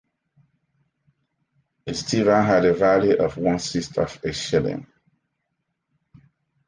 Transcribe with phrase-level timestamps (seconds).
[1.85, 4.87] A stiver had a value of one sixth of a shilling.